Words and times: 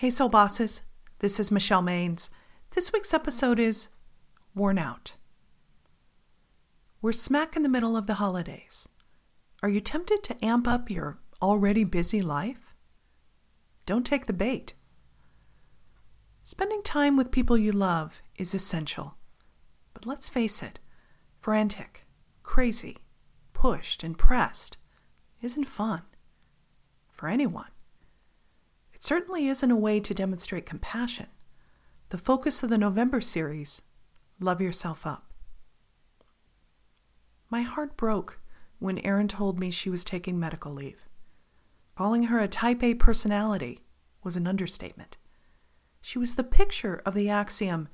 Hey, 0.00 0.08
Soul 0.08 0.30
Bosses. 0.30 0.80
This 1.18 1.38
is 1.38 1.50
Michelle 1.50 1.82
Maines. 1.82 2.30
This 2.70 2.90
week's 2.90 3.12
episode 3.12 3.58
is 3.58 3.90
Worn 4.54 4.78
Out. 4.78 5.16
We're 7.02 7.12
smack 7.12 7.54
in 7.54 7.62
the 7.62 7.68
middle 7.68 7.98
of 7.98 8.06
the 8.06 8.14
holidays. 8.14 8.88
Are 9.62 9.68
you 9.68 9.82
tempted 9.82 10.22
to 10.22 10.42
amp 10.42 10.66
up 10.66 10.88
your 10.90 11.18
already 11.42 11.84
busy 11.84 12.22
life? 12.22 12.74
Don't 13.84 14.06
take 14.06 14.24
the 14.24 14.32
bait. 14.32 14.72
Spending 16.44 16.82
time 16.82 17.14
with 17.14 17.30
people 17.30 17.58
you 17.58 17.70
love 17.70 18.22
is 18.38 18.54
essential. 18.54 19.16
But 19.92 20.06
let's 20.06 20.30
face 20.30 20.62
it, 20.62 20.80
frantic, 21.42 22.06
crazy, 22.42 22.96
pushed, 23.52 24.02
and 24.02 24.16
pressed 24.16 24.78
isn't 25.42 25.64
fun 25.64 26.04
for 27.12 27.28
anyone. 27.28 27.68
It 29.00 29.04
certainly 29.04 29.48
isn't 29.48 29.70
a 29.70 29.76
way 29.76 29.98
to 29.98 30.12
demonstrate 30.12 30.66
compassion. 30.66 31.28
The 32.10 32.18
focus 32.18 32.62
of 32.62 32.68
the 32.68 32.76
November 32.76 33.22
series, 33.22 33.80
Love 34.38 34.60
Yourself 34.60 35.06
Up. 35.06 35.32
My 37.48 37.62
heart 37.62 37.96
broke 37.96 38.40
when 38.78 38.98
Erin 38.98 39.26
told 39.26 39.58
me 39.58 39.70
she 39.70 39.88
was 39.88 40.04
taking 40.04 40.38
medical 40.38 40.74
leave. 40.74 41.08
Calling 41.96 42.24
her 42.24 42.40
a 42.40 42.46
type 42.46 42.82
A 42.82 42.92
personality 42.92 43.80
was 44.22 44.36
an 44.36 44.46
understatement. 44.46 45.16
She 46.02 46.18
was 46.18 46.34
the 46.34 46.44
picture 46.44 47.00
of 47.06 47.14
the 47.14 47.30
axiom 47.30 47.88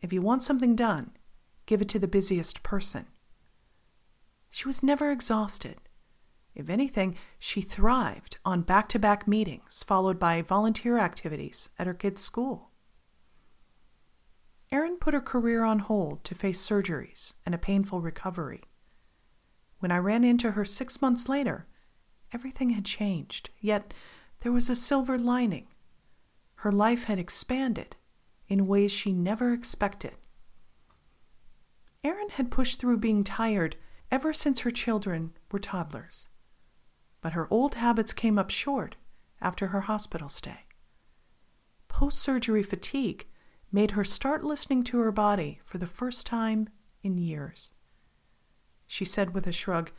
if 0.00 0.12
you 0.12 0.20
want 0.20 0.42
something 0.42 0.74
done, 0.74 1.12
give 1.66 1.80
it 1.80 1.88
to 1.90 2.00
the 2.00 2.08
busiest 2.08 2.64
person. 2.64 3.06
She 4.50 4.66
was 4.66 4.82
never 4.82 5.12
exhausted. 5.12 5.76
If 6.58 6.68
anything, 6.68 7.14
she 7.38 7.60
thrived 7.60 8.38
on 8.44 8.62
back 8.62 8.88
to 8.88 8.98
back 8.98 9.28
meetings 9.28 9.84
followed 9.84 10.18
by 10.18 10.42
volunteer 10.42 10.98
activities 10.98 11.70
at 11.78 11.86
her 11.86 11.94
kids' 11.94 12.20
school. 12.20 12.72
Erin 14.72 14.96
put 14.96 15.14
her 15.14 15.20
career 15.20 15.62
on 15.62 15.78
hold 15.78 16.24
to 16.24 16.34
face 16.34 16.60
surgeries 16.60 17.32
and 17.46 17.54
a 17.54 17.58
painful 17.58 18.00
recovery. 18.00 18.64
When 19.78 19.92
I 19.92 19.98
ran 19.98 20.24
into 20.24 20.50
her 20.50 20.64
six 20.64 21.00
months 21.00 21.28
later, 21.28 21.68
everything 22.32 22.70
had 22.70 22.84
changed, 22.84 23.50
yet 23.60 23.94
there 24.40 24.52
was 24.52 24.68
a 24.68 24.74
silver 24.74 25.16
lining. 25.16 25.68
Her 26.56 26.72
life 26.72 27.04
had 27.04 27.20
expanded 27.20 27.94
in 28.48 28.66
ways 28.66 28.90
she 28.90 29.12
never 29.12 29.52
expected. 29.52 30.16
Erin 32.02 32.30
had 32.30 32.50
pushed 32.50 32.80
through 32.80 32.98
being 32.98 33.22
tired 33.22 33.76
ever 34.10 34.32
since 34.32 34.60
her 34.60 34.70
children 34.72 35.34
were 35.52 35.60
toddlers. 35.60 36.26
But 37.20 37.32
her 37.32 37.48
old 37.50 37.74
habits 37.74 38.12
came 38.12 38.38
up 38.38 38.50
short 38.50 38.96
after 39.40 39.68
her 39.68 39.82
hospital 39.82 40.28
stay. 40.28 40.66
Post 41.88 42.18
surgery 42.18 42.62
fatigue 42.62 43.26
made 43.72 43.92
her 43.92 44.04
start 44.04 44.44
listening 44.44 44.82
to 44.84 44.98
her 44.98 45.12
body 45.12 45.60
for 45.64 45.78
the 45.78 45.86
first 45.86 46.26
time 46.26 46.68
in 47.02 47.18
years. 47.18 47.72
She 48.86 49.04
said 49.04 49.34
with 49.34 49.46
a 49.46 49.52
shrug, 49.52 49.90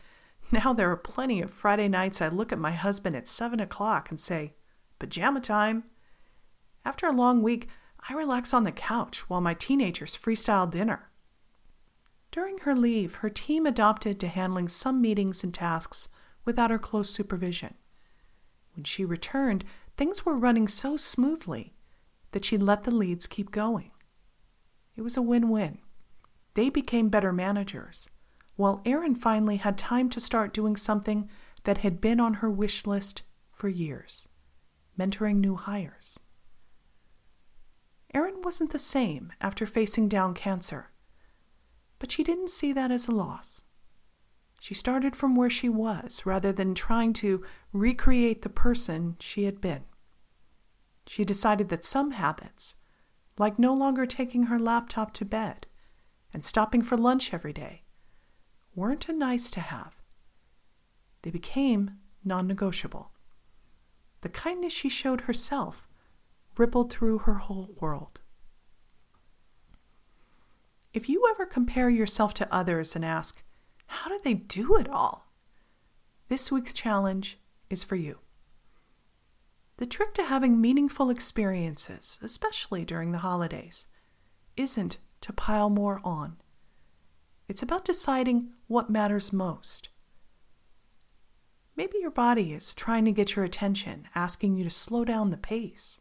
Now 0.51 0.73
there 0.73 0.89
are 0.91 0.97
plenty 0.97 1.41
of 1.41 1.51
Friday 1.51 1.87
nights 1.87 2.21
I 2.21 2.29
look 2.29 2.51
at 2.51 2.59
my 2.59 2.71
husband 2.71 3.15
at 3.15 3.27
seven 3.27 3.59
o'clock 3.59 4.09
and 4.09 4.19
say, 4.19 4.55
Pajama 4.97 5.41
time. 5.41 5.83
After 6.83 7.07
a 7.07 7.11
long 7.11 7.43
week, 7.43 7.67
I 8.09 8.13
relax 8.13 8.53
on 8.53 8.63
the 8.63 8.71
couch 8.71 9.29
while 9.29 9.41
my 9.41 9.53
teenagers 9.53 10.17
freestyle 10.17 10.69
dinner. 10.69 11.09
During 12.31 12.59
her 12.59 12.75
leave, 12.75 13.15
her 13.15 13.29
team 13.29 13.65
adopted 13.65 14.19
to 14.19 14.27
handling 14.27 14.67
some 14.67 15.01
meetings 15.01 15.43
and 15.43 15.53
tasks 15.53 16.09
without 16.49 16.71
her 16.71 16.79
close 16.79 17.07
supervision. 17.11 17.75
When 18.75 18.83
she 18.83 19.05
returned, 19.05 19.63
things 19.97 20.25
were 20.25 20.35
running 20.35 20.67
so 20.67 20.97
smoothly 20.97 21.75
that 22.31 22.43
she 22.43 22.57
let 22.57 22.85
the 22.85 22.91
leads 22.91 23.27
keep 23.27 23.51
going. 23.51 23.91
It 24.95 25.03
was 25.03 25.15
a 25.15 25.21
win 25.21 25.49
win. 25.49 25.77
They 26.55 26.71
became 26.71 27.09
better 27.09 27.31
managers, 27.31 28.09
while 28.55 28.81
Erin 28.83 29.13
finally 29.13 29.57
had 29.57 29.77
time 29.77 30.09
to 30.09 30.19
start 30.19 30.51
doing 30.51 30.75
something 30.75 31.29
that 31.65 31.79
had 31.79 32.01
been 32.01 32.19
on 32.19 32.35
her 32.35 32.49
wish 32.49 32.87
list 32.87 33.21
for 33.51 33.69
years 33.69 34.27
mentoring 34.97 35.35
new 35.35 35.55
hires. 35.55 36.19
Erin 38.11 38.41
wasn't 38.41 38.71
the 38.71 38.79
same 38.79 39.31
after 39.39 39.67
facing 39.67 40.09
down 40.09 40.33
cancer 40.33 40.89
but 41.99 42.11
she 42.11 42.23
didn't 42.23 42.49
see 42.49 42.73
that 42.73 42.91
as 42.91 43.07
a 43.07 43.11
loss. 43.11 43.61
She 44.59 44.73
started 44.73 45.15
from 45.15 45.35
where 45.35 45.49
she 45.49 45.69
was 45.69 46.25
rather 46.25 46.51
than 46.51 46.75
trying 46.75 47.13
to 47.13 47.43
recreate 47.71 48.41
the 48.41 48.49
person 48.49 49.15
she 49.19 49.45
had 49.45 49.61
been. 49.61 49.85
She 51.07 51.23
decided 51.23 51.69
that 51.69 51.85
some 51.85 52.11
habits, 52.11 52.75
like 53.37 53.57
no 53.57 53.73
longer 53.73 54.05
taking 54.05 54.43
her 54.43 54.59
laptop 54.59 55.13
to 55.13 55.25
bed 55.25 55.65
and 56.33 56.43
stopping 56.43 56.81
for 56.81 56.97
lunch 56.97 57.33
every 57.33 57.53
day, 57.53 57.83
weren't 58.75 59.07
a 59.09 59.13
nice 59.13 59.49
to 59.51 59.61
have. 59.61 59.95
They 61.21 61.31
became 61.31 61.97
non 62.23 62.45
negotiable. 62.45 63.11
The 64.21 64.29
kindness 64.29 64.73
she 64.73 64.89
showed 64.89 65.21
herself 65.21 65.87
rippled 66.57 66.91
through 66.91 67.19
her 67.19 67.35
whole 67.35 67.75
world. 67.79 68.19
If 70.93 71.07
you 71.07 71.25
ever 71.29 71.45
compare 71.45 71.89
yourself 71.89 72.33
to 72.35 72.53
others 72.53 72.95
and 72.95 73.05
ask, 73.05 73.43
how 73.99 74.09
do 74.09 74.17
they 74.23 74.33
do 74.33 74.77
it 74.77 74.87
all? 74.87 75.29
This 76.29 76.49
week's 76.49 76.73
challenge 76.73 77.37
is 77.69 77.83
for 77.83 77.97
you. 77.97 78.19
The 79.75 79.85
trick 79.85 80.13
to 80.13 80.23
having 80.23 80.61
meaningful 80.61 81.09
experiences, 81.09 82.17
especially 82.21 82.85
during 82.85 83.11
the 83.11 83.17
holidays, 83.17 83.87
isn't 84.55 84.99
to 85.19 85.33
pile 85.33 85.69
more 85.69 85.99
on. 86.01 86.37
It's 87.49 87.61
about 87.61 87.83
deciding 87.83 88.51
what 88.67 88.89
matters 88.89 89.33
most. 89.33 89.89
Maybe 91.75 91.97
your 91.99 92.11
body 92.11 92.53
is 92.53 92.73
trying 92.73 93.03
to 93.03 93.11
get 93.11 93.35
your 93.35 93.43
attention, 93.43 94.07
asking 94.15 94.55
you 94.55 94.63
to 94.63 94.69
slow 94.69 95.03
down 95.03 95.29
the 95.29 95.35
pace. 95.37 95.99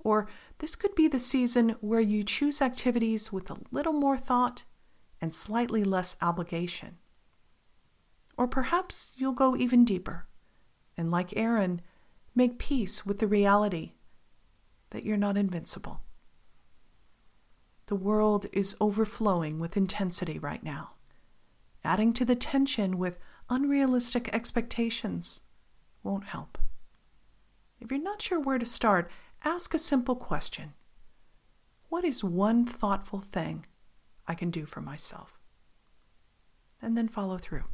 Or 0.00 0.26
this 0.58 0.74
could 0.74 0.96
be 0.96 1.06
the 1.06 1.20
season 1.20 1.76
where 1.80 2.00
you 2.00 2.24
choose 2.24 2.60
activities 2.60 3.32
with 3.32 3.48
a 3.48 3.58
little 3.70 3.92
more 3.92 4.18
thought 4.18 4.64
and 5.26 5.34
slightly 5.34 5.82
less 5.82 6.14
obligation. 6.22 6.98
Or 8.36 8.46
perhaps 8.46 9.12
you'll 9.16 9.32
go 9.32 9.56
even 9.56 9.84
deeper 9.84 10.28
and, 10.96 11.10
like 11.10 11.36
Erin, 11.36 11.80
make 12.36 12.60
peace 12.60 13.04
with 13.04 13.18
the 13.18 13.26
reality 13.26 13.94
that 14.90 15.02
you're 15.02 15.16
not 15.16 15.36
invincible. 15.36 16.00
The 17.86 17.96
world 17.96 18.46
is 18.52 18.76
overflowing 18.80 19.58
with 19.58 19.76
intensity 19.76 20.38
right 20.38 20.62
now. 20.62 20.90
Adding 21.82 22.12
to 22.12 22.24
the 22.24 22.36
tension 22.36 22.96
with 22.96 23.18
unrealistic 23.50 24.32
expectations 24.32 25.40
won't 26.04 26.26
help. 26.26 26.56
If 27.80 27.90
you're 27.90 28.00
not 28.00 28.22
sure 28.22 28.38
where 28.38 28.60
to 28.60 28.64
start, 28.64 29.10
ask 29.44 29.74
a 29.74 29.78
simple 29.80 30.14
question 30.14 30.74
What 31.88 32.04
is 32.04 32.22
one 32.22 32.64
thoughtful 32.64 33.18
thing 33.18 33.66
I 34.28 34.34
can 34.34 34.50
do 34.50 34.66
for 34.66 34.80
myself? 34.80 35.38
And 36.82 36.96
then 36.96 37.08
follow 37.08 37.38
through. 37.38 37.64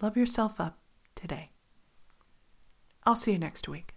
Love 0.00 0.16
yourself 0.16 0.60
up 0.60 0.78
today. 1.14 1.50
I'll 3.04 3.16
see 3.16 3.32
you 3.32 3.38
next 3.38 3.68
week. 3.68 3.93